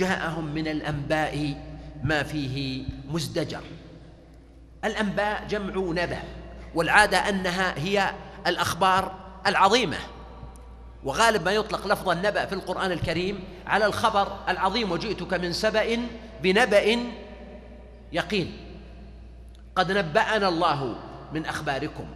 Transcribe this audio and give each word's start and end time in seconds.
جاءهم 0.00 0.44
من 0.44 0.68
الأنباء 0.68 1.54
ما 2.04 2.22
فيه 2.22 2.84
مزدجر. 3.08 3.60
الأنباء 4.84 5.44
جمع 5.48 5.74
نبأ 5.76 6.22
والعادة 6.74 7.28
أنها 7.28 7.78
هي 7.78 8.10
الأخبار 8.46 9.14
العظيمة. 9.46 9.96
وغالب 11.04 11.44
ما 11.44 11.50
يطلق 11.50 11.86
لفظ 11.86 12.08
النبأ 12.08 12.46
في 12.46 12.52
القرآن 12.52 12.92
الكريم 12.92 13.44
على 13.66 13.86
الخبر 13.86 14.36
العظيم 14.48 14.92
وجئتك 14.92 15.34
من 15.34 15.52
سبأ 15.52 15.98
بنبأ 16.42 16.98
يقين. 18.12 18.56
قد 19.76 19.92
نبأنا 19.92 20.48
الله 20.48 20.96
من 21.32 21.46
أخباركم. 21.46 22.06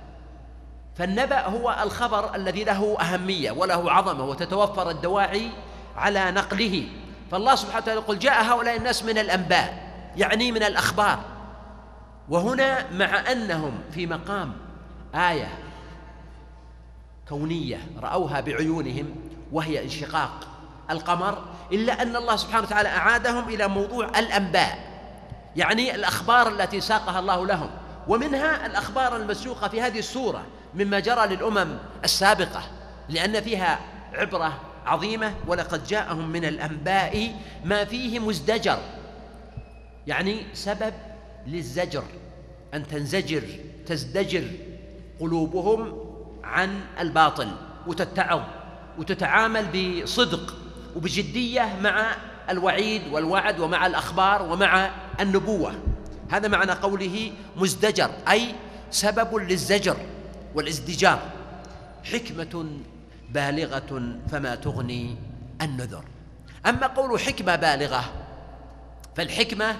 فالنبأ 0.96 1.46
هو 1.46 1.77
الخبر 1.82 2.35
الذي 2.35 2.65
له 2.65 2.96
أهمية 3.01 3.51
وله 3.51 3.93
عظمة 3.93 4.24
وتتوفر 4.24 4.91
الدواعي 4.91 5.51
على 5.96 6.30
نقله. 6.30 6.88
فالله 7.30 7.55
سبحانه 7.55 7.83
وتعالى 7.83 8.01
يقول 8.01 8.19
جاء 8.19 8.45
هؤلاء 8.45 8.77
الناس 8.77 9.05
من 9.05 9.19
الأنباء 9.19 9.92
يعني 10.16 10.52
من 10.52 10.62
الأخبار. 10.62 11.19
وهنا 12.29 12.90
مع 12.93 13.32
أنهم 13.32 13.79
في 13.95 14.07
مقام 14.07 14.52
آية 15.15 15.49
كونية 17.29 17.79
رأوها 18.02 18.40
بعيونهم 18.40 19.15
وهي 19.52 19.84
انشقاق 19.84 20.49
القمر 20.90 21.45
إلا 21.73 22.02
أن 22.02 22.16
الله 22.16 22.37
سبحانه 22.37 22.66
وتعالى 22.66 22.88
أعادهم 22.88 23.49
إلى 23.49 23.68
موضوع 23.68 24.04
الأنباء 24.18 24.79
يعني 25.56 25.95
الأخبار 25.95 26.49
التي 26.49 26.80
ساقها 26.80 27.18
الله 27.18 27.46
لهم. 27.46 27.71
ومنها 28.09 28.66
الأخبار 28.66 29.16
المسوقة 29.16 29.68
في 29.68 29.82
هذه 29.82 29.99
السورة 29.99 30.43
مما 30.74 31.01
جرى 31.01 31.27
للأمم 31.27 31.79
السابقة 32.04 32.62
لأن 33.09 33.40
فيها 33.40 33.79
عبرة 34.15 34.52
عظيمة 34.87 35.35
ولقد 35.46 35.87
جاءهم 35.87 36.30
من 36.30 36.45
الأنباء 36.45 37.35
ما 37.65 37.85
فيه 37.85 38.18
مزدجر. 38.18 38.79
يعني 40.07 40.37
سبب 40.54 40.95
للزجر 41.46 42.04
أن 42.74 42.87
تنزجر 42.87 43.43
تزدجر 43.87 44.45
قلوبهم 45.21 46.01
عن 46.45 46.80
الباطل 47.01 47.49
وتتعظ 47.87 48.40
وتتعامل 48.99 49.66
بصدق 50.02 50.55
وبجدية 50.96 51.77
مع 51.80 52.16
الوعيد 52.51 53.02
والوعد 53.12 53.60
ومع 53.60 53.87
الأخبار 53.87 54.43
ومع 54.43 54.90
النبوة. 55.21 55.74
هذا 56.30 56.49
معنى 56.49 56.73
قوله 56.73 57.32
مزدجر 57.57 58.10
أي 58.30 58.55
سبب 58.90 59.37
للزجر 59.37 59.96
والازدجار. 60.55 61.23
حكمة 62.05 62.66
بالغة 63.30 64.17
فما 64.31 64.55
تغني 64.55 65.17
النذر. 65.62 66.05
أما 66.67 66.87
قول 66.87 67.21
حكمة 67.21 67.56
بالغة 67.56 68.05
فالحكمة 69.17 69.77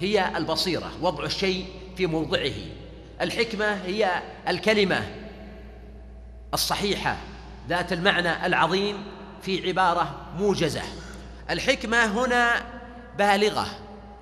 هي 0.00 0.36
البصيرة 0.36 0.90
وضع 1.02 1.24
الشيء 1.24 1.66
في 1.96 2.06
موضعه. 2.06 2.52
الحكمة 3.20 3.72
هي 3.72 4.10
الكلمة 4.48 5.02
الصحيحة 6.54 7.16
ذات 7.68 7.92
المعنى 7.92 8.46
العظيم 8.46 9.04
في 9.42 9.68
عبارة 9.68 10.14
موجزة. 10.38 10.82
الحكمة 11.50 12.04
هنا 12.04 12.62
بالغة 13.18 13.66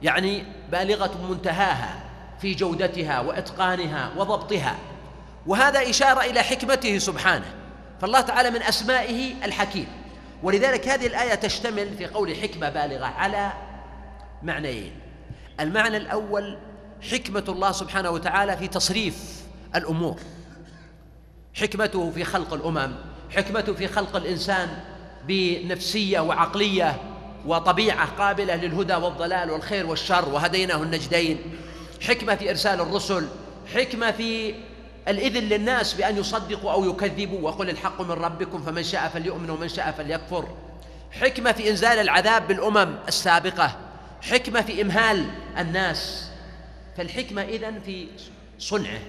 يعني 0.02 0.44
بالغة 0.72 1.26
منتهاها 1.30 2.02
في 2.40 2.54
جودتها 2.54 3.20
وإتقانها 3.20 4.10
وضبطها. 4.16 4.76
وهذا 5.46 5.90
إشارة 5.90 6.20
إلى 6.20 6.42
حكمته 6.42 6.98
سبحانه. 6.98 7.59
فالله 8.00 8.20
تعالى 8.20 8.50
من 8.50 8.62
أسمائه 8.62 9.44
الحكيم. 9.44 9.86
ولذلك 10.42 10.88
هذه 10.88 11.06
الآية 11.06 11.34
تشتمل 11.34 11.96
في 11.98 12.06
قول 12.06 12.36
حكمة 12.36 12.68
بالغة 12.68 13.06
على 13.06 13.52
معنيين. 14.42 14.92
المعنى 15.60 15.96
الأول 15.96 16.58
حكمة 17.10 17.44
الله 17.48 17.72
سبحانه 17.72 18.10
وتعالى 18.10 18.56
في 18.56 18.68
تصريف 18.68 19.42
الأمور. 19.74 20.16
حكمته 21.54 22.10
في 22.10 22.24
خلق 22.24 22.54
الأمم 22.54 22.94
حكمته 23.36 23.74
في 23.74 23.88
خلق 23.88 24.16
الإنسان 24.16 24.68
بنفسية 25.28 26.20
وعقلية 26.20 27.00
وطبيعة 27.46 28.06
قابلة 28.06 28.56
للهدى 28.56 28.94
والضلال 28.94 29.50
والخير 29.50 29.86
والشر 29.86 30.28
وهديناه 30.28 30.82
النجدين. 30.82 31.38
حكمة 32.02 32.34
في 32.34 32.50
إرسال 32.50 32.80
الرسل 32.80 33.28
حكمة 33.74 34.10
في 34.10 34.54
الإذن 35.10 35.44
للناس 35.44 35.94
بأن 35.94 36.16
يصدقوا 36.16 36.72
أو 36.72 36.90
يكذبوا 36.90 37.40
وقل 37.40 37.70
الحق 37.70 38.00
من 38.00 38.10
ربكم 38.10 38.62
فمن 38.62 38.82
شاء 38.82 39.08
فليؤمن 39.08 39.50
ومن 39.50 39.68
شاء 39.68 39.92
فليكفر. 39.92 40.48
حكمة 41.12 41.52
في 41.52 41.70
إنزال 41.70 41.98
العذاب 41.98 42.48
بالأمم 42.48 42.96
السابقة 43.08 43.76
حكمة 44.22 44.60
في 44.60 44.82
إمهال 44.82 45.26
الناس. 45.58 46.30
فالحكمة 46.96 47.42
إذن 47.42 47.80
في 47.80 48.08
صنعه 48.58 49.00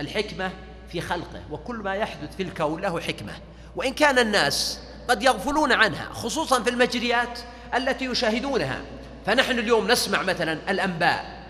الحكمة 0.00 0.50
في 0.92 1.00
خلقه 1.00 1.40
وكل 1.50 1.76
ما 1.76 1.94
يحدث 1.94 2.36
في 2.36 2.42
الكون 2.42 2.80
له 2.80 3.00
حكمة. 3.00 3.32
وإن 3.76 3.92
كان 3.92 4.18
الناس 4.18 4.80
قد 5.08 5.22
يغفلون 5.22 5.72
عنها 5.72 6.08
خصوصا 6.12 6.62
في 6.62 6.70
المجريات 6.70 7.38
التي 7.74 8.04
يشاهدونها. 8.04 8.80
فنحن 9.26 9.58
اليوم 9.58 9.90
نسمع 9.90 10.22
مثلا 10.22 10.58
الأنباء 10.68 11.42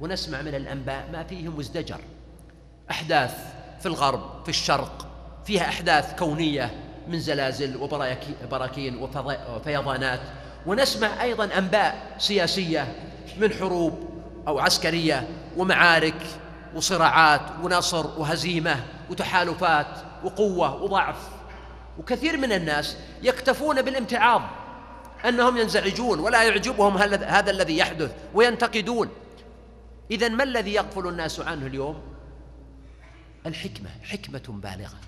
ونسمع 0.00 0.42
من 0.42 0.54
الأنباء 0.54 1.08
ما 1.12 1.22
فيه 1.22 1.48
مزدجر 1.48 2.00
أحداث 2.90 3.34
في 3.80 3.86
الغرب 3.86 4.42
في 4.42 4.48
الشرق 4.48 5.06
فيها 5.44 5.68
أحداث 5.68 6.18
كونية 6.18 6.74
من 7.08 7.20
زلازل 7.20 7.76
وبراكين 8.44 9.08
وفيضانات. 9.54 10.20
ونسمع 10.66 11.22
أيضا 11.22 11.58
أنباء 11.58 12.14
سياسية 12.18 12.94
من 13.38 13.52
حروب 13.52 14.08
أو 14.48 14.58
عسكرية 14.58 15.28
ومعارك 15.56 16.26
وصراعات 16.74 17.40
ونصر 17.62 18.06
وهزيمة 18.20 18.76
وتحالفات 19.10 19.86
وقوة 20.24 20.82
وضعف. 20.82 21.16
وكثير 21.98 22.36
من 22.36 22.52
الناس 22.52 22.96
يكتفون 23.22 23.82
بالامتعاض 23.82 24.42
أنهم 25.28 25.56
ينزعجون 25.56 26.18
ولا 26.20 26.42
يعجبهم 26.42 26.96
هذا 26.96 27.50
الذي 27.50 27.78
يحدث 27.78 28.12
وينتقدون. 28.34 29.08
إذا 30.10 30.28
ما 30.28 30.44
الذي 30.44 30.74
يغفل 30.74 31.08
الناس 31.08 31.40
عنه 31.40 31.66
اليوم؟ 31.66 32.15
الحكمة 33.46 33.90
حكمة 34.02 34.42
بالغة. 34.48 35.00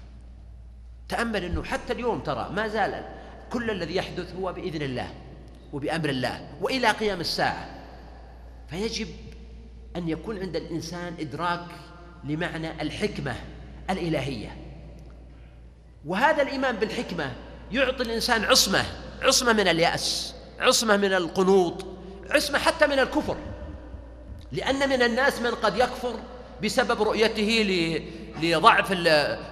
تأمل 1.09 1.44
أنه 1.44 1.65
حتى 1.65 1.93
اليوم 1.93 2.21
ترى 2.21 2.50
ما 2.53 2.69
زال 2.69 3.04
كل 3.53 3.71
الذي 3.71 3.97
يحدث 3.97 4.34
هو 4.34 4.53
بإذن 4.53 4.82
الله 4.82 5.15
وبأمر 5.72 6.09
الله 6.09 6.49
وإلى 6.60 6.91
قيام 6.91 7.21
الساعة. 7.21 7.69
فيجب 8.71 9.09
أن 9.97 10.09
يكون 10.09 10.38
عند 10.38 10.56
الإنسان 10.56 11.15
إدراك 11.21 11.66
لمعنى 12.25 12.82
الحكمة 12.82 13.37
الإلهية. 13.91 14.56
وهذا 16.06 16.43
الإيمان 16.43 16.76
بالحكمة 16.76 17.32
يعطي 17.72 18.03
الإنسان 18.03 18.44
عصمة 18.44 18.84
عصمة 19.22 19.53
من 19.53 19.69
اليأس 19.69 20.34
عصمة 20.60 20.97
من 20.97 21.12
القنوط 21.12 21.87
عصمة 22.31 22.58
حتى 22.58 22.87
من 22.87 22.99
الكفر. 22.99 23.37
لأن 24.52 24.88
من 24.88 25.02
الناس 25.02 25.41
من 25.41 25.50
قد 25.50 25.76
يكفر 25.76 26.14
بسبب 26.64 27.02
رؤيته 27.02 27.64
لضعف 28.43 28.93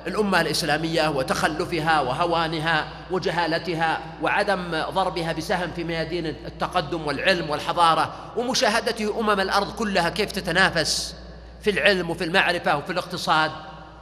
الأمة 0.06 0.40
الإسلامية 0.40 1.08
وتخلفها 1.08 2.00
وهوانها 2.00 2.88
وجهالتها 3.10 4.00
وعدم 4.22 4.82
ضربها 4.90 5.32
بسهم 5.32 5.70
في 5.76 5.84
ميادين 5.84 6.26
التقدم 6.26 7.06
والعلم 7.06 7.50
والحضارة 7.50 8.32
ومشاهدته 8.36 9.20
أمم 9.20 9.40
الأرض 9.40 9.74
كلها 9.74 10.08
كيف 10.08 10.32
تتنافس 10.32 11.14
في 11.62 11.70
العلم 11.70 12.10
وفي 12.10 12.24
المعرفة 12.24 12.76
وفي 12.76 12.92
الاقتصاد 12.92 13.50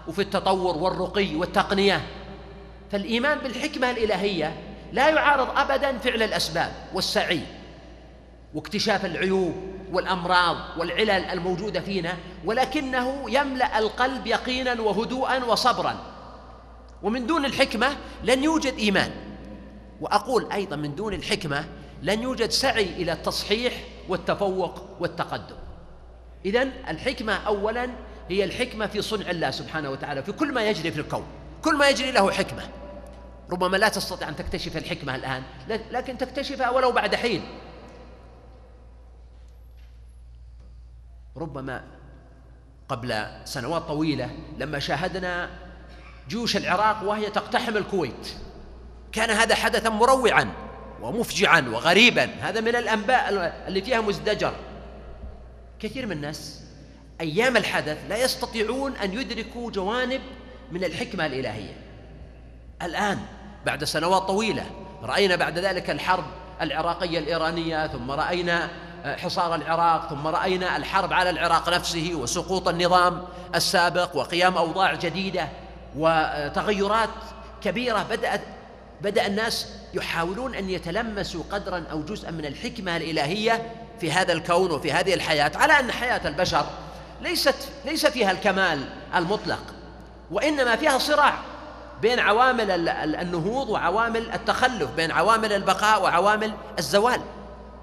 وفي 0.08 0.22
التطور 0.22 0.76
والرقي 0.76 1.34
والتقنية. 1.34 2.00
فالإيمان 2.92 3.38
بالحكمة 3.38 3.90
الإلهية 3.90 4.52
لا 4.92 5.08
يعارض 5.08 5.58
أبدا 5.58 5.98
فعل 5.98 6.22
الأسباب 6.22 6.72
والسعي 6.94 7.40
واكتشاف 8.54 9.04
العيوب 9.04 9.73
والأمراض 9.92 10.56
والعلل 10.78 11.10
الموجودة 11.10 11.80
فينا 11.80 12.16
ولكنه 12.44 13.30
يملأ 13.30 13.78
القلب 13.78 14.26
يقينا 14.26 14.80
وهدوءا 14.80 15.44
وصبرا. 15.44 15.96
ومن 17.02 17.26
دون 17.26 17.44
الحكمة 17.44 17.96
لن 18.24 18.44
يوجد 18.44 18.74
إيمان. 18.78 19.10
وأقول 20.00 20.52
أيضا 20.52 20.76
من 20.76 20.94
دون 20.94 21.14
الحكمة 21.14 21.64
لن 22.02 22.22
يوجد 22.22 22.50
سعي 22.50 22.84
إلى 22.84 23.12
التصحيح 23.12 23.72
والتفوق 24.08 24.82
والتقدم. 25.00 25.56
إذا 26.44 26.62
الحكمة 26.62 27.32
أولا 27.32 27.90
هي 28.28 28.44
الحكمة 28.44 28.86
في 28.86 29.02
صنع 29.02 29.30
الله 29.30 29.50
سبحانه 29.50 29.90
وتعالى 29.90 30.22
في 30.22 30.32
كل 30.32 30.52
ما 30.52 30.68
يجري 30.68 30.90
في 30.90 31.00
الكون. 31.00 31.24
كل 31.62 31.76
ما 31.76 31.88
يجري 31.88 32.10
له 32.10 32.30
حكمة. 32.30 32.62
ربما 33.50 33.76
لا 33.76 33.88
تستطيع 33.88 34.28
أن 34.28 34.36
تكتشف 34.36 34.76
الحكمة 34.76 35.14
الآن 35.14 35.42
لكن 35.90 36.18
تكتشفها 36.18 36.70
ولو 36.70 36.92
بعد 36.92 37.14
حين. 37.14 37.42
ربما 41.36 41.84
قبل 42.88 43.26
سنوات 43.44 43.82
طويلة 43.82 44.30
لما 44.58 44.78
شاهدنا 44.78 45.50
جيوش 46.28 46.56
العراق 46.56 47.02
وهي 47.04 47.30
تقتحم 47.30 47.76
الكويت. 47.76 48.28
كان 49.12 49.30
هذا 49.30 49.54
حدثا 49.54 49.88
مروعا 49.88 50.52
ومفجعا 51.02 51.60
وغريبا. 51.60 52.24
هذا 52.40 52.60
من 52.60 52.76
الأنباء 52.76 53.28
اللي 53.68 53.82
فيها 53.82 54.00
مزدجر. 54.00 54.54
كثير 55.80 56.06
من 56.06 56.12
الناس 56.12 56.62
أيام 57.20 57.56
الحدث 57.56 57.98
لا 58.08 58.16
يستطيعون 58.16 58.96
أن 58.96 59.12
يدركوا 59.12 59.70
جوانب 59.70 60.20
من 60.72 60.84
الحكمة 60.84 61.26
الإلهية. 61.26 61.76
الآن 62.82 63.18
بعد 63.66 63.84
سنوات 63.84 64.22
طويلة 64.22 64.66
رأينا 65.02 65.36
بعد 65.36 65.58
ذلك 65.58 65.90
الحرب 65.90 66.24
العراقية 66.60 67.18
الإيرانية 67.18 67.86
ثم 67.86 68.10
رأينا 68.10 68.70
حصار 69.04 69.54
العراق 69.54 70.08
ثم 70.08 70.26
رأينا 70.26 70.76
الحرب 70.76 71.12
على 71.12 71.30
العراق 71.30 71.68
نفسه 71.68 72.10
وسقوط 72.14 72.68
النظام 72.68 73.24
السابق 73.54 74.16
وقيام 74.16 74.56
أوضاع 74.56 74.94
جديدة 74.94 75.48
وتغيرات 75.96 77.08
كبيرة 77.62 78.02
بدأت 78.10 78.40
بدأ 79.00 79.26
الناس 79.26 79.68
يحاولون 79.94 80.54
أن 80.54 80.70
يتلمسوا 80.70 81.42
قدرا 81.50 81.84
أو 81.90 82.02
جزءا 82.02 82.30
من 82.30 82.44
الحكمة 82.44 82.96
الإلهية 82.96 83.72
في 84.00 84.12
هذا 84.12 84.32
الكون 84.32 84.70
وفي 84.70 84.92
هذه 84.92 85.14
الحياة 85.14 85.52
على 85.54 85.80
أن 85.80 85.92
حياة 85.92 86.28
البشر 86.28 86.66
ليست 87.22 87.68
ليس 87.84 88.06
فيها 88.06 88.30
الكمال 88.30 88.84
المطلق 89.14 89.62
وإنما 90.30 90.76
فيها 90.76 90.98
صراع 90.98 91.34
بين 92.02 92.18
عوامل 92.18 92.88
النهوض 92.88 93.68
وعوامل 93.68 94.32
التخلف 94.32 94.90
بين 94.90 95.10
عوامل 95.10 95.52
البقاء 95.52 96.02
وعوامل 96.02 96.52
الزوال. 96.78 97.20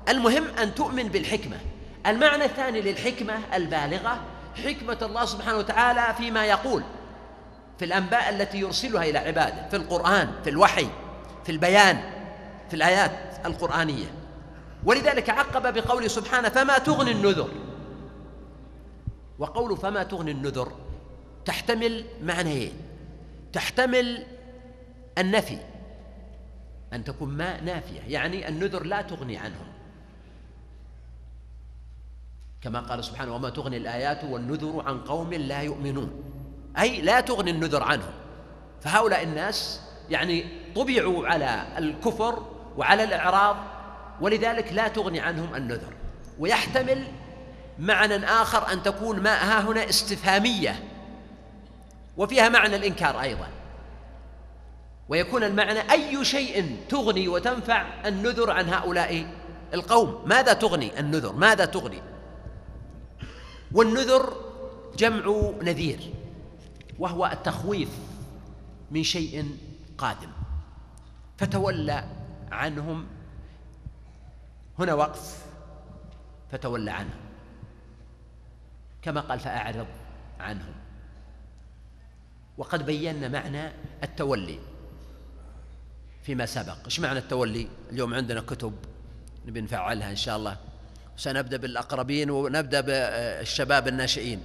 المهم 0.09 0.44
أن 0.62 0.75
تؤمن 0.75 1.07
بالحكمة. 1.07 1.57
المعنى 2.06 2.45
الثاني 2.45 2.81
للحكمة 2.81 3.33
البالغة 3.53 4.21
حكمة 4.63 4.98
الله 5.01 5.25
سبحانه 5.25 5.57
وتعالى 5.57 6.15
فيما 6.18 6.45
يقول 6.45 6.83
في 7.80 7.86
الأنباء 7.86 8.30
التي 8.30 8.59
يرسلها 8.59 9.03
إلى 9.03 9.18
عباده 9.18 9.69
في 9.69 9.75
القرآن 9.75 10.31
في 10.44 10.50
الوحي 10.50 10.88
في 11.44 11.51
البيان 11.51 12.00
في 12.69 12.75
الآيات 12.75 13.12
القرآنية. 13.45 14.13
ولذلك 14.86 15.30
عقب 15.30 15.74
بقوله 15.74 16.07
سبحانه 16.07 16.50
فما 16.50 16.77
تغني 16.77 17.12
النذر. 17.12 17.50
وقول 19.39 19.77
فما 19.77 20.04
تغني 20.04 20.31
النذر 20.31 20.71
تحتمل 21.45 22.06
معنيين. 22.24 22.74
تحتمل 23.54 24.25
النفي 25.18 25.57
أن 26.94 27.04
تكون 27.04 27.30
ما 27.30 27.62
نافية 27.62 28.01
يعني 28.07 28.47
النذر 28.47 28.83
لا 28.83 29.01
تغني 29.01 29.38
عنهم. 29.38 29.70
كما 32.62 32.80
قال 32.80 33.04
سبحانه 33.04 33.36
وما 33.36 33.50
تغني 33.50 33.78
الآيات 33.78 34.24
والنذر 34.24 34.84
عن 34.86 35.02
قوم 35.02 35.34
لا 35.34 35.62
يؤمنون. 35.62 36.24
أي 36.80 37.02
لا 37.02 37.19
تغني 37.19 37.52
النذر 37.52 37.84
عنهم. 37.84 38.12
فهؤلاء 38.81 39.24
الناس 39.24 39.81
يعني 40.10 40.46
طبعوا 40.75 41.28
على 41.28 41.68
الكفر 41.78 42.46
وعلى 42.78 43.04
الإعراض 43.04 43.58
ولذلك 44.22 44.74
لا 44.74 44.88
تغني 44.88 45.19
عنهم 45.19 45.56
النذر. 45.56 45.94
ويحتمل 46.40 47.08
معنى 47.80 48.25
آخر 48.25 48.74
أن 48.74 48.84
تكون 48.84 49.19
ما 49.19 49.34
ها 49.34 49.62
هنا 49.62 49.90
استفهامية 49.90 50.84
وفيها 52.18 52.50
معنى 52.50 52.75
الإنكار 52.75 53.22
أيضا. 53.22 53.48
ويكون 55.10 55.44
المعنى 55.44 55.92
أي 55.92 56.25
شيء 56.25 56.78
تغني 56.90 57.28
وتنفع 57.28 57.86
النذر 58.06 58.52
عن 58.52 58.69
هؤلاء 58.69 59.25
القوم. 59.74 60.24
ماذا 60.25 60.54
تغني 60.54 61.00
النذر؟ 61.00 61.34
ماذا 61.34 61.66
تغني؟ 61.66 62.02
والنذر 63.73 64.33
جمع 64.97 65.51
نذير 65.62 66.13
وهو 67.00 67.25
التخويف 67.25 67.89
من 68.91 69.03
شيء 69.03 69.57
قادم. 69.97 70.29
فتولى 71.38 72.03
عنهم 72.51 73.07
هنا 74.79 74.94
وقف 74.94 75.45
فتولى 76.51 76.91
عنهم 76.91 77.21
كما 79.01 79.21
قال 79.21 79.39
فأعرض 79.39 79.88
عنهم. 80.39 80.73
وقد 82.57 82.85
بينا 82.85 83.27
معنى 83.27 83.71
التولي 84.03 84.59
فيما 86.23 86.45
سبق. 86.45 86.77
إيش 86.85 87.00
معنى 87.00 87.19
التولي؟ 87.19 87.68
اليوم 87.89 88.13
عندنا 88.13 88.41
كتب 88.41 88.73
نبي 89.45 89.62
نفعلها 89.62 90.09
إن 90.12 90.15
شاء 90.15 90.38
الله. 90.38 90.57
سنبدأ 91.21 91.57
بالأقربين 91.57 92.29
ونبدأ 92.31 92.81
بالشباب 92.81 93.88
الناشئين. 93.88 94.44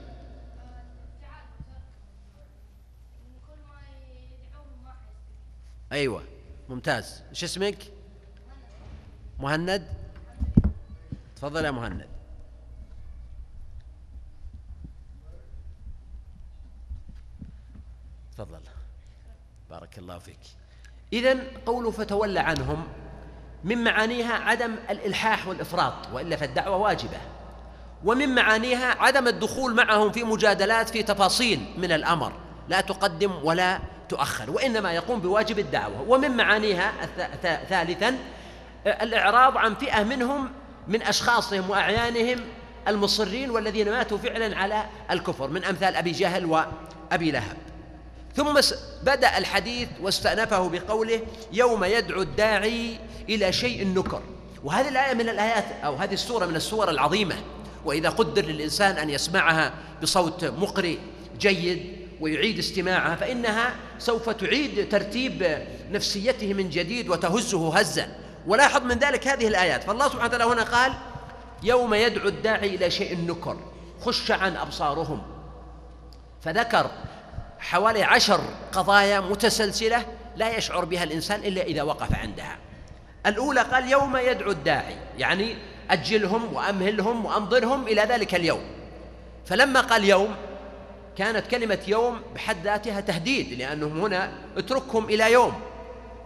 أيوه 5.93 6.23
ممتاز. 6.69 7.23
إيش 7.31 7.45
اسمك؟ 7.45 7.79
مهند. 9.39 9.89
تفضل 11.37 11.65
يا 11.65 11.71
مهند. 11.71 12.07
تفضل. 18.33 18.61
بارك 19.71 19.99
الله 19.99 20.19
فيك. 20.19 20.41
إذا 21.13 21.37
قوله 21.67 21.91
فتولى 21.91 22.41
عنهم. 22.41 22.89
من 23.67 23.85
معانيها 23.85 24.35
عدم 24.35 24.75
الإلحاح 24.91 25.49
والإفراط 25.49 25.95
وإلا 26.13 26.37
فالدعوة 26.37 26.77
واجبة. 26.77 27.19
ومن 28.05 28.35
معانيها 28.35 28.97
عدم 29.03 29.29
الدخول 29.29 29.75
معهم 29.75 30.13
في 30.13 30.25
مجادلات 30.25 30.89
في 30.89 31.03
تفاصيل 31.03 31.61
من 31.77 31.93
الأمر. 31.93 32.33
لا 32.69 32.81
تقدم 32.81 33.33
ولا 33.43 33.79
تؤخر 34.09 34.51
وإنما 34.51 34.93
يقوم 34.93 35.21
بواجب 35.21 35.59
الدعوة. 35.59 36.05
ومن 36.09 36.31
معانيها 36.31 36.93
ثالثا 37.69 38.19
الإعراض 38.87 39.57
عن 39.57 39.75
فئة 39.75 40.03
منهم 40.03 40.53
من 40.89 41.03
أشخاصهم 41.03 41.71
وأعيانهم 41.71 42.41
المصرين 42.89 43.51
والذين 43.51 43.91
ماتوا 43.91 44.19
فعلا 44.19 44.59
على 44.59 44.85
الكفر 45.11 45.51
من 45.51 45.65
أمثال 45.65 45.97
أبي 45.97 46.13
جهل 46.13 46.45
وأبي 46.45 47.31
لهب. 47.31 47.57
ثم 48.37 48.61
بدأ 49.03 49.39
الحديث 49.39 49.89
واستأنفه 50.01 50.69
بقوله 50.69 51.21
يوم 51.53 51.85
يدعو 51.85 52.23
الداعي 52.23 52.99
إلى 53.29 53.53
شيء 53.53 53.87
نكر. 53.87 54.23
وهذه 54.65 54.89
الآية 54.89 55.15
من 55.15 55.29
الآيات 55.29 55.65
أو 55.85 55.95
هذه 55.95 56.15
السورة 56.15 56.47
من 56.47 56.57
السور 56.57 56.91
العظيمة. 56.91 57.35
وإذا 57.85 58.09
قدر 58.09 58.45
للإنسان 58.45 58.97
أن 58.97 59.11
يسمعها 59.11 59.73
بصوت 60.03 60.45
مقرئ 60.45 60.99
جيد 61.39 61.97
ويعيد 62.21 62.59
استماعها 62.59 63.17
فإنها 63.17 63.75
سوف 63.99 64.31
تعيد 64.31 64.89
ترتيب 64.89 65.67
نفسيته 65.91 66.55
من 66.55 66.71
جديد 66.71 67.09
وتهزه 67.09 67.79
هزا. 67.79 68.09
ولاحظ 68.47 68.83
من 68.83 68.99
ذلك 68.99 69.29
هذه 69.29 69.49
الآيات. 69.49 69.85
فالله 69.85 70.09
سبحانه 70.09 70.25
وتعالى 70.25 70.45
هنا 70.45 70.63
قال 70.63 70.93
يوم 71.63 71.95
يدعو 71.95 72.29
الداعي 72.29 72.75
إلى 72.75 72.91
شيء 72.91 73.19
نكر 73.27 73.57
خش 74.01 74.31
عن 74.31 74.57
أبصارهم. 74.57 75.23
فذكر 76.43 76.91
حوالي 77.59 78.03
عشر 78.03 78.41
قضايا 78.73 79.21
متسلسلة 79.21 80.07
لا 80.37 80.57
يشعر 80.57 80.85
بها 80.85 81.05
الإنسان 81.05 81.41
إلا 81.41 81.63
إذا 81.63 81.83
وقف 81.83 82.15
عندها. 82.15 82.57
الأولى 83.27 83.61
قال 83.61 83.91
يوم 83.91 84.17
يدعو 84.17 84.51
الداعي 84.51 84.97
يعني 85.19 85.57
أجلهم 85.91 86.55
وأمهلهم 86.55 87.25
وأنظرهم 87.25 87.89
إلى 87.89 88.03
ذلك 88.03 88.35
اليوم. 88.35 88.61
فلما 89.47 89.81
قال 89.81 90.05
يوم 90.05 90.35
كانت 91.17 91.47
كلمة 91.47 91.79
يوم 91.89 92.23
بحد 92.35 92.57
ذاتها 92.65 93.01
تهديد 93.01 93.59
لأنهم 93.59 94.01
هنا 94.01 94.33
اتركهم 94.57 95.05
إلى 95.05 95.33
يوم. 95.33 95.61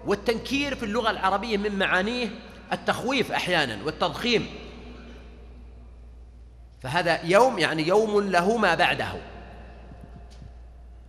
والتنكير 0.07 0.75
في 0.75 0.83
اللغة 0.83 1.11
العربية 1.11 1.57
من 1.57 1.79
معانيه 1.79 2.29
التخويف 2.73 3.33
أحيانا 3.33 3.79
والتضخيم. 3.85 4.47
فهذا 6.83 7.21
يوم 7.25 7.59
يعني 7.59 7.89
يوم 7.89 8.21
له 8.21 8.57
ما 8.57 8.75
بعده. 8.75 9.13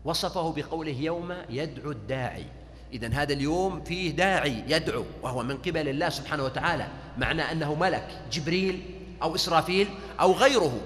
وصفه 0.05 0.53
بقوله 0.53 0.91
يوم 0.91 1.35
يدعو 1.49 1.91
الداعي. 1.91 2.45
إذا 2.93 3.07
هذا 3.07 3.33
اليوم 3.33 3.83
فيه 3.83 4.11
داعي 4.11 4.63
يدعو 4.67 5.05
وهو 5.21 5.43
من 5.43 5.57
قبل 5.57 5.89
الله 5.89 6.09
سبحانه 6.09 6.43
وتعالى 6.43 6.87
معنى 7.17 7.41
أنه 7.41 7.75
ملك 7.75 8.21
جبريل 8.31 8.81
أو 9.23 9.35
إسرافيل 9.35 9.87
أو 10.19 10.31
غيره. 10.31 10.81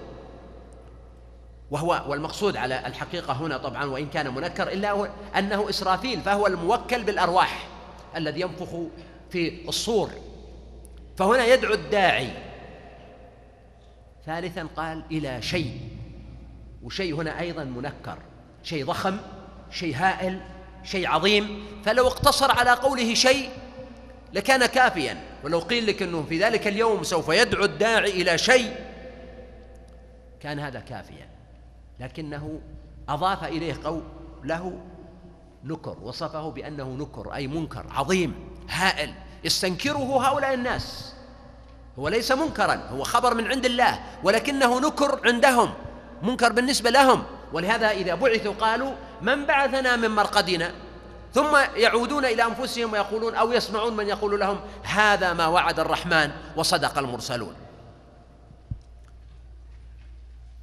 وهو 1.72 2.03
والمقصود 2.07 2.57
على 2.57 2.88
الحقيقة 2.88 3.34
هنا 3.34 3.57
طبعا 3.57 3.86
وإن 3.86 4.07
كان 4.07 4.34
منكر 4.34 4.67
إلا 4.67 5.10
أنه 5.38 5.69
إسرافيل 5.69 6.22
فهو 6.22 6.48
الموكل 6.48 7.03
بالأرواح 7.03 7.67
الذي 8.15 8.41
ينفخ 8.41 8.77
في 9.29 9.69
الصور. 9.69 10.10
فهنا 11.17 11.45
يدعو 11.45 11.74
الداعي. 11.74 12.29
ثالثا 14.25 14.67
قال 14.75 15.03
إلى 15.12 15.41
شيء 15.41 15.79
وشيء 16.84 17.15
هنا 17.15 17.39
أيضا 17.39 17.63
منكر. 17.63 18.17
شيء 18.65 18.86
ضخم 18.86 19.17
شيء 19.72 19.95
هائل 19.95 20.41
شيء 20.84 21.07
عظيم. 21.07 21.65
فلو 21.86 22.07
اقتصر 22.07 22.51
على 22.51 22.72
قوله 22.72 23.13
شيء 23.13 23.50
لكان 24.34 24.65
كافيا 24.65 25.17
ولو 25.43 25.60
قيل 25.60 25.88
لك 25.88 26.01
إنه 26.01 26.25
في 26.29 26.39
ذلك 26.39 26.67
اليوم 26.67 27.03
سوف 27.03 27.29
يدعو 27.29 27.65
الداعي 27.65 28.22
إلى 28.22 28.38
شيء 28.38 28.75
كان 30.39 30.60
هذا 30.60 30.79
كافيا. 30.79 31.29
لكنه 32.00 32.62
أضاف 33.10 33.43
إليه 33.43 33.75
قوله 33.84 34.79
نكر 35.63 35.98
وصفه 36.01 36.51
بأنه 36.51 36.95
نكر 37.00 37.34
أي 37.34 37.48
منكر 37.48 37.86
عظيم 37.91 38.34
هائل. 38.69 39.13
يستنكره 39.43 40.27
هؤلاء 40.27 40.53
الناس. 40.53 41.13
هو 42.00 42.07
ليس 42.07 42.31
منكرا 42.31 42.75
هو 42.75 43.03
خبر 43.03 43.34
من 43.34 43.48
عند 43.48 43.65
الله 43.65 44.00
ولكنه 44.24 44.79
نكر 44.79 45.22
عندهم 45.25 45.74
منكر 46.22 46.51
بالنسبة 46.51 46.89
لهم. 46.89 47.24
ولهذا 47.53 47.91
إذا 47.91 48.15
بعثوا 48.15 48.53
قالوا 48.53 48.93
من 49.21 49.45
بعثنا 49.45 49.95
من 49.95 50.11
مرقدنا؟ 50.11 50.71
ثم 51.33 51.57
يعودون 51.75 52.25
إلى 52.25 52.43
أنفسهم 52.43 52.93
ويقولون 52.93 53.35
أو 53.35 53.51
يسمعون 53.51 53.95
من 53.95 54.07
يقول 54.07 54.39
لهم 54.39 54.59
هذا 54.83 55.33
ما 55.33 55.47
وعد 55.47 55.79
الرحمن 55.79 56.31
وصدق 56.55 56.97
المرسلون. 56.97 57.55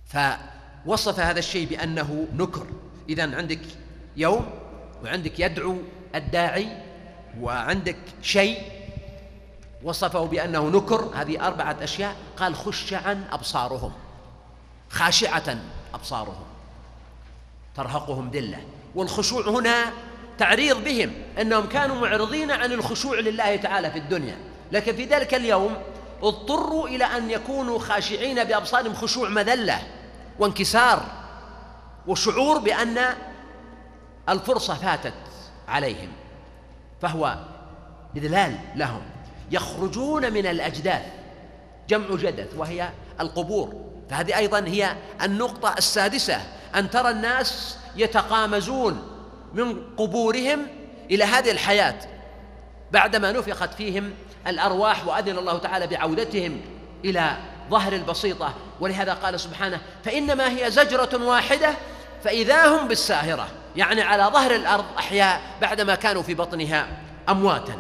فوصف 0.07 1.21
هذا 1.21 1.39
الشيء 1.39 1.69
بأنه 1.69 2.27
نكر. 2.35 2.67
اذا 3.09 3.37
عندك 3.37 3.61
يوم 4.17 4.51
وعندك 5.05 5.41
يدعو 5.41 5.77
الداعي 6.15 6.69
وعندك 7.41 7.99
شيء 8.23 8.63
وصفه 9.83 10.25
بأنه 10.25 10.69
نكر. 10.69 11.11
هذه 11.15 11.47
أربعة 11.47 11.77
أشياء. 11.81 12.17
قال 12.37 12.57
خشعا 12.57 13.25
أبصارهم 13.33 13.93
خاشعة 14.91 15.59
أبصارهم. 15.95 16.52
ترهقهم 17.75 18.31
ذلة. 18.31 18.59
والخشوع 18.95 19.49
هنا 19.49 19.93
تعريض 20.39 20.85
بهم 20.85 21.13
أنهم 21.41 21.67
كانوا 21.67 21.97
معرضين 21.97 22.51
عن 22.51 22.73
الخشوع 22.73 23.19
لله 23.21 23.57
تعالى 23.57 23.91
في 23.91 23.99
الدنيا. 23.99 24.37
لكن 24.73 24.97
في 24.97 25.05
ذلك 25.05 25.35
اليوم 25.35 25.77
اضطروا 26.23 26.89
إلى 26.89 27.05
أن 27.05 27.31
يكونوا 27.31 27.79
خاشعين 27.79 28.45
بأبصارهم 28.45 28.95
خشوع 28.95 29.29
مذلة 29.29 29.83
وانكسار 30.39 31.03
وشعور 32.07 32.59
بأن 32.59 32.99
الفرصة 34.29 34.75
فاتت 34.75 35.15
عليهم. 35.69 36.09
فهو 37.03 37.39
إذلال 38.17 38.59
لهم. 38.77 39.03
يخرجون 39.51 40.33
من 40.33 40.47
الأجداث 40.47 41.03
جمع 41.89 42.07
جدث 42.11 42.55
وهي 42.57 42.89
القبور. 43.21 43.75
فهذه 44.11 44.37
أيضا 44.37 44.59
هي 44.59 44.97
النقطة 45.23 45.75
السادسة 45.79 46.41
أن 46.75 46.91
ترى 46.91 47.11
الناس 47.11 47.79
يتقامزون 47.97 49.03
من 49.55 49.83
قبورهم 49.97 50.67
إلى 51.11 51.25
هذه 51.25 51.51
الحياة 51.51 51.99
بعدما 52.93 53.33
نفخت 53.33 53.75
فيهم 53.75 54.11
الأرواح 54.47 55.07
وأذن 55.07 55.39
الله 55.39 55.59
تعالى 55.59 55.87
بعودتهم 55.87 56.61
إلى 57.05 57.37
ظهر 57.71 57.93
البسيطة. 57.93 58.55
ولهذا 58.81 59.15
قال 59.15 59.41
سبحانه 59.41 59.81
فإنما 60.05 60.51
هي 60.51 60.71
زجرة 60.71 61.25
واحدة 61.25 61.75
فإذا 62.25 62.67
هم 62.67 62.89
بالساهرة 62.89 63.49
يعني 63.77 64.03
على 64.03 64.25
ظهر 64.25 64.55
الأرض 64.55 64.85
أحياء 64.99 65.41
بعدما 65.61 65.95
كانوا 65.95 66.23
في 66.23 66.35
بطنها 66.35 66.87
أمواتا 67.29 67.75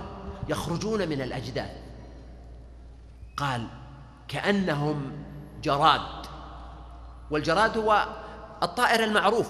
يخرجون 0.48 1.08
من 1.08 1.22
الاجداث 1.22 1.70
قال 3.36 3.66
كأنهم 4.28 5.12
جراد. 5.62 6.26
والجراد 7.30 7.78
هو 7.78 8.06
الطائر 8.62 9.04
المعروف 9.04 9.48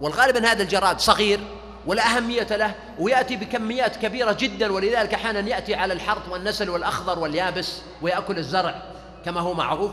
والغالب 0.00 0.36
ان 0.36 0.44
هذا 0.44 0.62
الجراد 0.62 1.00
صغير 1.00 1.40
ولا 1.86 2.16
أهمية 2.16 2.56
له 2.56 2.74
ويأتي 2.98 3.36
بكميات 3.36 3.96
كبيرة 3.96 4.32
جدا 4.32 4.72
ولذلك 4.72 5.14
أحيانا 5.14 5.40
يأتي 5.40 5.74
على 5.74 5.92
الحرث 5.92 6.28
والنسل 6.28 6.70
والأخضر 6.70 7.18
واليابس 7.18 7.78
ويأكل 8.02 8.38
الزرع 8.38 8.82
كما 9.24 9.40
هو 9.40 9.54
معروف. 9.54 9.92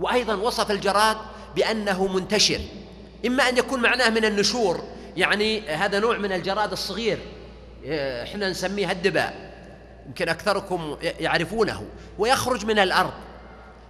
وأيضا 0.00 0.34
وصف 0.34 0.70
الجراد 0.70 1.16
بأنه 1.56 2.06
منتشر 2.06 2.60
إما 3.26 3.48
أن 3.48 3.56
يكون 3.56 3.82
معناه 3.82 4.10
من 4.10 4.24
النشور 4.24 4.84
يعني 5.16 5.68
هذا 5.68 5.98
نوع 5.98 6.18
من 6.18 6.32
الجراد 6.32 6.72
الصغير 6.72 7.18
إحنا 8.22 8.50
نسميه 8.50 8.90
الدباء 8.90 9.52
يمكن 10.06 10.28
أكثركم 10.28 10.96
يعرفونه 11.02 11.86
ويخرج 12.18 12.66
من 12.66 12.78
الأرض. 12.78 13.12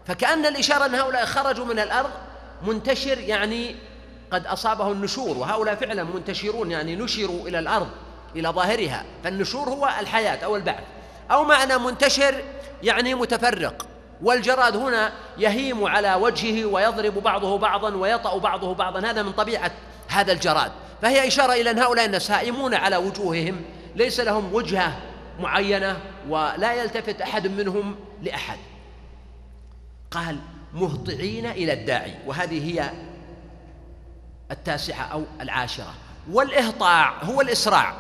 فكأن 0.07 0.47
الإشارة 0.47 0.87
أن 0.87 0.95
هؤلاء 0.95 1.25
خرجوا 1.25 1.65
من 1.65 1.79
الأرض 1.79 2.11
منتشر 2.67 3.19
يعني 3.19 3.77
قد 4.31 4.47
أصابه 4.47 4.93
النشور 4.93 5.39
وهؤلاء 5.39 5.75
فعلا 5.75 6.05
منتشرون 6.05 6.71
يعني 6.71 6.97
نشروا 6.97 7.49
إلى 7.49 7.59
الأرض 7.59 7.89
إلى 8.37 8.49
ظاهرها. 8.49 9.05
فالنشور 9.25 9.69
هو 9.69 9.91
الحياة 10.01 10.45
أو 10.45 10.57
البعث. 10.57 10.85
أو 11.31 11.45
معنى 11.45 11.79
منتشر 11.79 12.35
يعني 12.83 13.15
متفرق. 13.15 13.87
والجراد 14.23 14.77
هنا 14.77 15.13
يهيم 15.39 15.85
على 15.85 16.15
وجهه 16.15 16.67
ويضرب 16.67 17.23
بعضه 17.23 17.59
بعضا 17.59 17.97
ويطأ 17.97 18.39
بعضه 18.39 18.75
بعضا. 18.75 19.11
هذا 19.11 19.23
من 19.23 19.33
طبيعة 19.33 19.73
هذا 20.09 20.33
الجراد. 20.33 20.73
فهي 21.03 21.29
إشارة 21.29 21.53
إلى 21.53 21.71
أن 21.71 21.79
هؤلاء 21.79 22.07
الناس 22.07 22.31
هائمون 22.31 22.75
على 22.75 22.97
وجوههم. 22.97 23.63
ليس 23.97 24.21
لهم 24.21 24.55
وجهة 24.55 24.99
معينة 25.41 25.97
ولا 26.29 26.75
يلتفت 26.75 27.21
أحد 27.21 27.47
منهم 27.47 27.97
لأحد. 28.23 28.59
قال 30.11 30.39
مهطعين 30.75 31.47
إلى 31.47 31.73
الداعي. 31.73 32.15
وهذه 32.27 32.73
هي 32.73 32.91
التاسعة 34.55 35.05
أو 35.05 35.25
العاشرة. 35.41 35.95
والإهطاع 36.31 37.23
هو 37.23 37.41
الإسراع. 37.41 37.95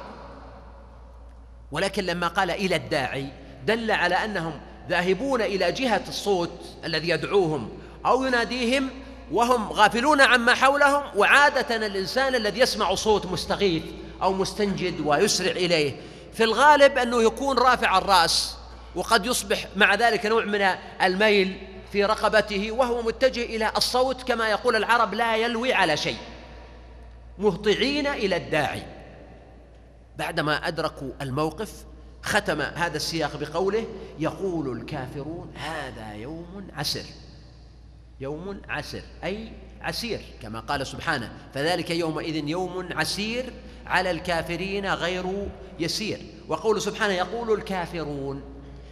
ولكن 1.73 2.05
لما 2.05 2.29
قال 2.29 2.51
إلى 2.51 2.77
الداعي 2.77 3.29
دل 3.67 3.91
على 3.91 4.15
أنهم 4.15 4.61
ذاهبون 4.89 5.43
إلى 5.43 5.73
جهة 5.73 6.03
الصوت 6.09 6.61
الذي 6.85 7.09
يدعوهم 7.09 7.71
أو 8.07 8.25
يناديهم 8.25 8.91
وهم 9.33 9.73
غافلون 9.73 10.21
عما 10.21 10.55
حولهم 10.55 11.03
وعادة 11.17 11.77
الإنسان 11.77 12.35
الذي 12.35 12.61
يسمع 12.61 12.95
صوت 12.95 13.27
مستغيث 13.27 13.83
أو 14.23 14.33
مستنجد 14.33 15.01
ويسرع 15.01 15.51
إليه. 15.51 15.97
في 16.33 16.45
الغالب 16.45 16.99
أنه 16.99 17.23
يكون 17.23 17.59
رافع 17.59 17.99
الرأس 17.99 18.57
وقد 18.95 19.27
يصبح 19.27 19.67
مع 19.77 19.95
ذلك 19.95 20.27
نوع 20.27 20.45
من 20.45 20.69
الميل 21.03 21.57
في 21.93 22.05
رقبته 22.05 22.73
وهو 22.73 23.03
متجه 23.03 23.43
إلى 23.43 23.73
الصوت 23.77 24.23
كما 24.23 24.49
يقول 24.49 24.77
العرب 24.77 25.15
لا 25.15 25.37
يلوي 25.37 25.73
على 25.73 25.97
شيء. 25.97 26.17
مهطعين 27.39 28.07
إلى 28.07 28.37
الداعي. 28.37 28.83
بعدما 30.19 30.69
أدركوا 30.69 31.11
الموقف 31.21 31.85
ختم 32.23 32.61
هذا 32.61 32.97
السياق 32.97 33.37
بقوله 33.37 33.87
يقول 34.19 34.79
الكافرون 34.79 35.53
هذا 35.55 36.15
يوم 36.15 36.69
عسر 36.77 37.05
يوم 38.21 38.61
عسر 38.69 39.03
أي 39.25 39.53
عسير 39.81 40.21
كما 40.43 40.61
قال 40.61 40.87
سبحانه 40.87 41.33
فذلك 41.55 41.91
يومئذ 41.91 42.49
يوم 42.49 42.89
عسير 42.93 43.53
على 43.87 44.11
الكافرين 44.11 44.87
غير 44.87 45.49
يسير. 45.79 46.21
وقول 46.49 46.83
سبحانه 46.83 47.13
يقول 47.13 47.59
الكافرون. 47.59 48.43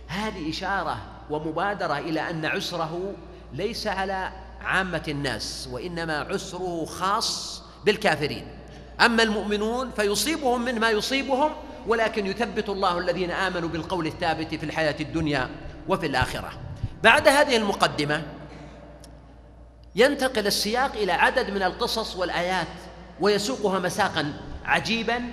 هذه 0.06 0.50
إشارة 0.50 0.98
ومبادرة 1.30 1.98
إلى 1.98 2.30
أن 2.30 2.44
عسره 2.44 3.14
ليس 3.52 3.86
على 3.86 4.32
عامة 4.60 5.02
الناس 5.08 5.68
وإنما 5.72 6.18
عسره 6.18 6.84
خاص 6.84 7.61
بالكافرين. 7.84 8.46
أما 9.00 9.22
المؤمنون 9.22 9.90
فيصيبهم 9.90 10.64
من 10.64 10.80
ما 10.80 10.90
يصيبهم 10.90 11.50
ولكن 11.86 12.26
يثبت 12.26 12.68
الله 12.68 12.98
الذين 12.98 13.30
آمنوا 13.30 13.68
بالقول 13.68 14.06
الثابت 14.06 14.54
في 14.54 14.64
الحياة 14.66 14.96
الدنيا 15.00 15.50
وفي 15.88 16.06
الآخرة. 16.06 16.50
بعد 17.02 17.28
هذه 17.28 17.56
المقدمة 17.56 18.22
ينتقل 19.94 20.46
السياق 20.46 20.92
إلى 20.92 21.12
عدد 21.12 21.50
من 21.50 21.62
القصص 21.62 22.16
والآيات 22.16 22.66
ويسوقها 23.20 23.78
مساقا 23.78 24.34
عجيبا 24.64 25.32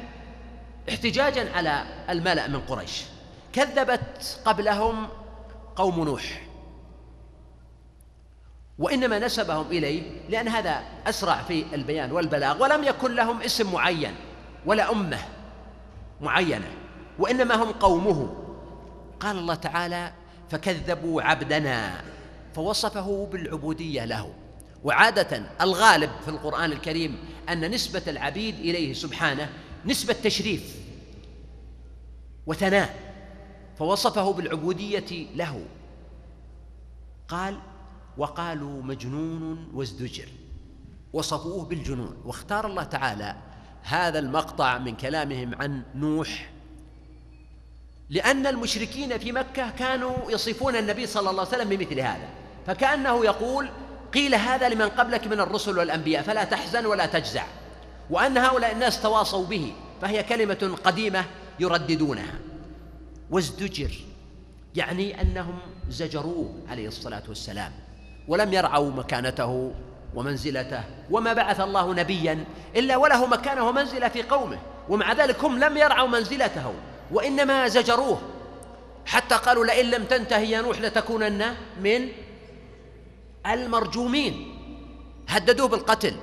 احتجاجا 0.90 1.52
على 1.56 1.84
الملأ 2.10 2.48
من 2.48 2.60
قريش. 2.60 3.04
كذبت 3.54 4.40
قبلهم 4.46 5.08
قوم 5.76 6.04
نوح. 6.04 6.49
وإنما 8.80 9.20
نسبهم 9.20 9.68
إليه 9.68 10.02
لأن 10.30 10.48
هذا 10.48 10.84
أسرع 11.08 11.42
في 11.42 11.66
البيان 11.74 12.12
والبلاغ 12.12 12.62
ولم 12.64 12.84
يكن 12.84 13.16
لهم 13.16 13.42
اسم 13.42 13.74
معين 13.74 14.16
ولا 14.66 14.92
أمة 14.92 15.20
معينة 16.22 16.72
وإنما 17.20 17.56
هم 17.56 17.72
قومه. 17.72 18.36
قال 19.20 19.38
الله 19.38 19.56
تعالى 19.56 20.12
فكذبوا 20.50 21.22
عبدنا 21.22 22.02
فوصفه 22.56 23.28
بالعبودية 23.32 24.06
له. 24.06 24.34
وعادة 24.84 25.44
الغالب 25.62 26.10
في 26.22 26.28
القرآن 26.28 26.72
الكريم 26.72 27.18
أن 27.50 27.72
نسبة 27.72 28.04
العبيد 28.08 28.56
إليه 28.60 28.94
سبحانه 28.94 29.50
نسبة 29.86 30.16
تشريف 30.24 30.76
وثناء 32.48 32.96
فوصفه 33.78 34.34
بالعبودية 34.34 35.28
له. 35.36 35.66
قال 37.28 37.60
وقالوا 38.20 38.84
مجنون 38.84 39.68
وازدجر 39.74 40.28
وصفوه 41.14 41.66
بالجنون. 41.66 42.18
واختار 42.26 42.68
الله 42.68 42.84
تعالى 42.84 43.36
هذا 43.84 44.20
المقطع 44.20 44.78
من 44.78 44.96
كلامهم 44.96 45.56
عن 45.56 45.84
نوح 45.96 46.50
لأن 48.10 48.48
المشركين 48.48 49.18
في 49.18 49.32
مكة 49.32 49.70
كانوا 49.70 50.32
يصفون 50.32 50.76
النبي 50.76 51.08
صلى 51.08 51.30
الله 51.30 51.46
عليه 51.46 51.58
وسلم 51.58 51.70
بمثل 51.70 52.00
هذا. 52.00 52.30
فكأنه 52.68 53.26
يقول 53.26 53.70
قيل 54.14 54.36
هذا 54.36 54.70
لمن 54.70 54.90
قبلك 54.90 55.28
من 55.28 55.40
الرسل 55.40 55.78
والأنبياء 55.78 56.24
فلا 56.24 56.44
تحزن 56.44 56.86
ولا 56.86 57.06
تجزع. 57.06 57.46
وأن 58.10 58.38
هؤلاء 58.38 58.72
الناس 58.72 59.02
تواصوا 59.02 59.46
به 59.46 59.74
فهي 60.02 60.24
كلمة 60.24 60.78
قديمة 60.84 61.26
يرددونها. 61.60 62.40
وازدجر 63.32 63.92
يعني 64.76 65.22
أنهم 65.22 65.60
زجروه 65.90 66.54
عليه 66.70 66.88
الصلاة 66.88 67.24
والسلام. 67.28 67.72
ولم 68.30 68.54
يرعوا 68.54 68.92
مكانته 68.92 69.74
ومنزلته 70.16 70.84
وما 71.12 71.34
بعث 71.34 71.60
الله 71.60 71.94
نبيا 71.94 72.46
إلا 72.76 72.98
وله 72.98 73.26
مكانه 73.26 73.68
ومنزلة 73.68 74.08
في 74.08 74.24
قومه 74.24 74.58
ومع 74.90 75.14
ذلك 75.14 75.44
هم 75.44 75.60
لم 75.60 75.78
يرعوا 75.78 76.08
منزلته 76.08 76.74
وإنما 77.12 77.68
زجروه. 77.68 78.22
حتى 79.06 79.36
قالوا 79.36 79.66
لئن 79.66 79.86
لم 79.86 80.04
تنتهي 80.04 80.52
يا 80.52 80.62
نوح 80.62 80.82
لتكونن 80.82 81.56
من 81.82 82.10
المرجومين. 83.46 84.56
هددوه 85.28 85.68
بالقتل. 85.68 86.16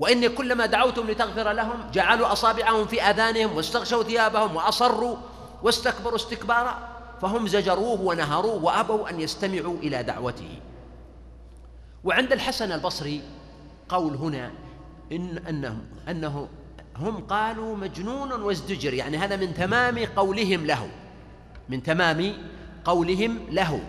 وإني 0.00 0.28
كلما 0.28 0.66
دعوتهم 0.66 1.10
لتغفر 1.10 1.52
لهم 1.52 1.90
جعلوا 1.92 2.32
أصابعهم 2.32 2.86
في 2.86 3.02
آذانهم 3.02 3.56
واستغشوا 3.56 4.02
ثيابهم 4.02 4.56
وأصروا 4.56 5.16
واستكبروا 5.62 6.16
استكبارا. 6.16 6.93
فهم 7.22 7.48
زجروه 7.48 8.00
ونهروه 8.00 8.64
وأبوا 8.64 9.10
أن 9.10 9.20
يستمعوا 9.20 9.76
إلى 9.76 10.02
دعوته. 10.02 10.58
وعند 12.04 12.32
الحسن 12.32 12.72
البصري 12.72 13.22
قول 13.88 14.14
هنا 14.14 14.50
إن 15.12 15.38
أنهم 15.38 15.84
أنه 16.08 16.48
هم 16.96 17.16
قالوا 17.16 17.76
مجنون 17.76 18.32
وازدجر 18.32 18.94
يعني 18.94 19.16
هذا 19.16 19.36
من 19.36 19.54
تمام 19.54 19.98
قولهم 19.98 20.66
له 20.66 20.88
من 21.68 21.82
تمام 21.82 22.34
قولهم 22.84 23.38
له 23.50 23.80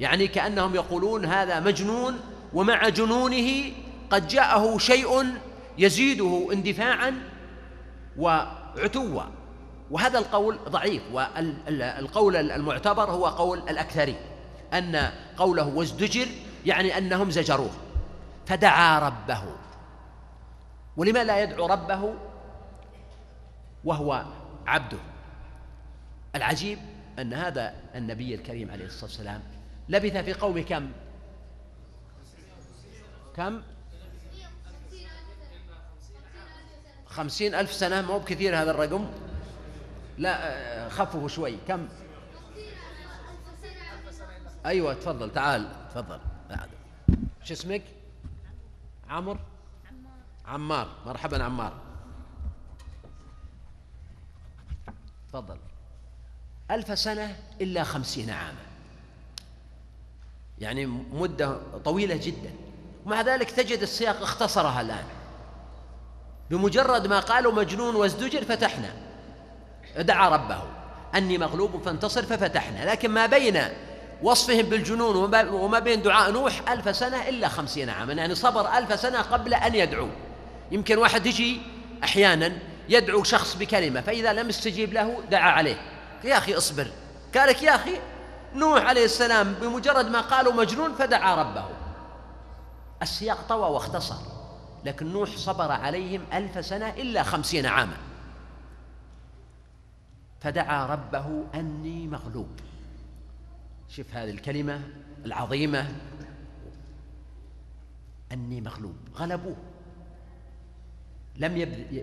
يعني 0.00 0.26
كأنهم 0.26 0.74
يقولون 0.74 1.24
هذا 1.24 1.60
مجنون 1.60 2.20
ومع 2.54 2.88
جنونه 2.88 3.72
قد 4.10 4.28
جاءه 4.28 4.78
شيء 4.78 5.34
يزيده 5.78 6.48
اندفاعا 6.52 7.14
وعتوا 8.18 9.22
وهذا 9.90 10.18
القول 10.18 10.58
ضعيف 10.68 11.02
والقول 11.12 12.36
المعتبر 12.36 13.10
هو 13.10 13.26
قول 13.26 13.58
الأكثرين 13.58 14.16
أن 14.72 15.10
قوله 15.36 15.68
وازدجر 15.68 16.26
يعني 16.66 16.98
أنهم 16.98 17.30
زجروه 17.30 17.70
فدعا 18.46 18.98
ربه. 18.98 19.42
ولما 20.96 21.24
لا 21.24 21.42
يدعو 21.42 21.66
ربه؟ 21.66 22.14
وهو 23.84 24.24
عبده. 24.66 24.98
العجيب 26.34 26.78
أن 27.18 27.34
هذا 27.34 27.74
النبي 27.94 28.34
الكريم 28.34 28.70
عليه 28.70 28.84
الصلاة 28.84 29.04
والسلام 29.04 29.42
لبث 29.88 30.16
في 30.16 30.32
قومه 30.32 30.62
كم؟ 30.62 30.92
كم؟ 33.36 33.62
خمسين 37.06 37.54
ألف 37.54 37.72
سنة 37.72 38.02
مو 38.02 38.18
بكثير 38.18 38.56
هذا 38.56 38.70
الرقم. 38.70 39.06
لا 40.18 40.88
خففوا 40.88 41.28
شوي. 41.28 41.56
كم؟ 41.68 41.88
أيوة 44.66 44.94
تفضل. 44.94 45.32
تعال. 45.32 45.68
تفضل. 45.90 46.20
شو 47.44 47.54
اسمك؟ 47.54 47.82
عمر؟ 49.08 49.38
عمار. 50.46 50.88
مرحبا 51.06 51.44
عمار. 51.44 51.72
تفضل. 55.28 55.58
ألف 56.70 56.98
سنة 56.98 57.36
إلا 57.60 57.84
خمسين 57.84 58.30
عاما. 58.30 58.66
يعني 60.58 60.86
مدة 60.86 61.78
طويلة 61.84 62.16
جدا. 62.16 62.50
ومع 63.06 63.20
ذلك 63.20 63.50
تجد 63.50 63.78
السياق 63.78 64.22
اختصرها 64.22 64.80
الآن. 64.80 65.04
بمجرد 66.50 67.06
ما 67.06 67.20
قالوا 67.20 67.52
مجنون 67.52 67.94
وازدجر 67.96 68.44
فتحنا. 68.44 69.07
دعا 69.98 70.28
ربه 70.28 70.62
أني 71.14 71.38
مغلوب 71.38 71.82
فانتصر 71.84 72.22
ففتحنا 72.22 72.90
لكن 72.90 73.10
ما 73.10 73.26
بين 73.26 73.60
وصفهم 74.22 74.62
بالجنون 74.62 75.16
وما 75.50 75.78
بين 75.78 76.02
دعاء 76.02 76.30
نوح 76.30 76.70
ألف 76.70 76.96
سنة 76.96 77.28
إلا 77.28 77.48
خمسين 77.48 77.90
عاما 77.90 78.12
يعني 78.12 78.34
صبر 78.34 78.78
ألف 78.78 79.00
سنة 79.00 79.20
قبل 79.22 79.54
أن 79.54 79.74
يدعو. 79.74 80.08
يمكن 80.70 80.98
واحد 80.98 81.26
يجي 81.26 81.60
أحيانا 82.04 82.52
يدعو 82.88 83.24
شخص 83.24 83.56
بكلمة 83.56 84.00
فإذا 84.00 84.32
لم 84.32 84.48
يستجيب 84.48 84.92
له 84.92 85.22
دعا 85.30 85.50
عليه. 85.50 85.76
يا 86.24 86.38
أخي 86.38 86.54
اصبر. 86.54 86.86
قال 87.36 87.48
لك 87.48 87.62
يا 87.62 87.74
أخي 87.74 87.96
نوح 88.54 88.84
عليه 88.84 89.04
السلام 89.04 89.52
بمجرد 89.52 90.10
ما 90.10 90.20
قالوا 90.20 90.52
مجنون 90.52 90.94
فدعا 90.94 91.34
ربه. 91.34 91.64
السياق 93.02 93.38
طوى 93.48 93.70
واختصر 93.70 94.16
لكن 94.84 95.12
نوح 95.12 95.36
صبر 95.36 95.72
عليهم 95.72 96.24
ألف 96.32 96.66
سنة 96.66 96.88
إلا 96.88 97.22
خمسين 97.22 97.66
عاما. 97.66 97.96
فدعا 100.40 100.86
ربه 100.86 101.44
أني 101.54 102.06
مغلوب. 102.08 102.48
شوف 103.88 104.14
هذه 104.14 104.30
الكلمة 104.30 104.80
العظيمة. 105.24 105.88
أني 108.32 108.60
مغلوب. 108.60 108.96
غلبوه. 109.16 109.56
لم 111.36 111.56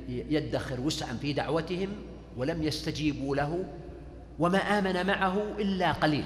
يدخر 0.09 0.81
وسعا 0.81 1.13
في 1.13 1.33
دعوتهم 1.33 1.89
ولم 2.37 2.63
يستجيبوا 2.63 3.35
له. 3.35 3.65
وما 4.39 4.57
آمن 4.57 5.07
معه 5.07 5.37
إلا 5.59 5.91
قليل. 5.91 6.25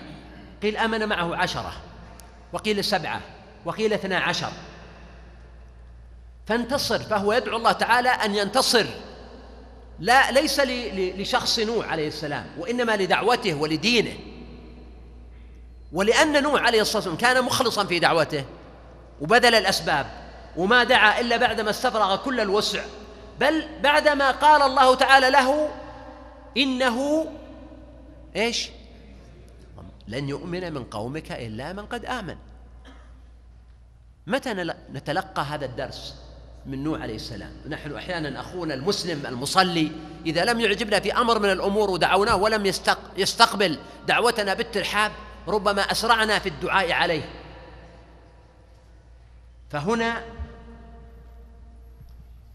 قيل 0.64 0.78
آمن 0.78 1.10
معه 1.10 1.36
عشرة. 1.36 1.74
وقيل 2.54 2.84
سبعة. 2.84 3.22
وقيل 3.66 3.94
اثنا 3.94 4.18
عشر. 4.18 4.52
فانتصر. 6.46 7.00
فهو 7.00 7.34
يدعو 7.34 7.58
الله 7.58 7.72
تعالى 7.72 8.10
أن 8.10 8.36
ينتصر. 8.36 8.86
لا 10.00 10.32
ليس 10.32 10.60
لشخص 10.96 11.60
نوح 11.60 11.92
عليه 11.92 12.08
السلام 12.08 12.46
وإنما 12.58 12.98
لدعوته 12.98 13.54
ولدينه. 13.54 14.18
ولأن 15.92 16.44
نوح 16.44 16.62
عليه 16.62 16.82
الصلاة 16.82 16.98
والسلام 16.98 17.18
كان 17.18 17.46
مخلصا 17.46 17.86
في 17.86 18.00
دعوته 18.00 18.46
وبذل 19.22 19.56
الأسباب 19.56 20.06
وما 20.58 20.84
دعا 20.84 21.20
إلا 21.20 21.38
بعدما 21.38 21.70
استفرغ 21.70 22.16
كل 22.16 22.40
الوسع. 22.40 22.84
بل 23.40 23.68
بعدما 23.84 24.32
قال 24.32 24.62
الله 24.62 24.96
تعالى 24.96 25.30
له 25.30 25.70
إنه 26.58 27.28
إيش؟ 28.36 28.70
لن 30.08 30.30
يؤمن 30.30 30.74
من 30.74 30.84
قومك 30.84 31.32
إلا 31.32 31.74
من 31.74 31.86
قد 31.86 32.06
آمن. 32.06 32.36
متى 34.28 34.74
نتلقى 34.94 35.42
هذا 35.42 35.66
الدرس؟ 35.66 36.16
من 36.66 36.84
نوح 36.84 37.02
عليه 37.02 37.16
السلام. 37.16 37.52
نحن 37.70 37.96
أحيانا 37.96 38.40
أخونا 38.40 38.74
المسلم 38.74 39.26
المصلي 39.26 39.92
إذا 40.26 40.46
لم 40.46 40.60
يعجبنا 40.60 41.00
في 41.00 41.14
أمر 41.14 41.40
من 41.40 41.52
الأمور 41.52 41.90
ودعوناه 41.90 42.36
ولم 42.36 42.66
يستقبل 43.18 43.80
دعوتنا 44.08 44.54
بالترحاب 44.54 45.12
ربما 45.48 45.82
أسرعنا 45.82 46.40
في 46.40 46.50
الدعاء 46.50 46.92
عليه. 46.92 47.30
فهنا 49.70 50.24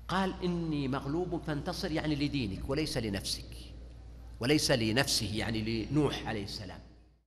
قال 0.09 0.35
إني 0.45 0.89
مغلوب 0.89 1.41
فانتصر 1.47 1.93
يعني 1.93 2.15
لدينك 2.15 2.71
وليس 2.71 2.97
لنفسك. 2.97 3.45
وليس 4.41 4.71
لنفسه 4.71 5.31
يعني 5.35 5.87
لنوح 5.91 6.27
عليه 6.27 6.45
السلام. 6.45 6.81